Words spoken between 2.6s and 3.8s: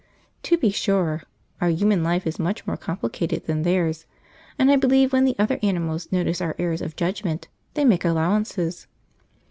more complicated than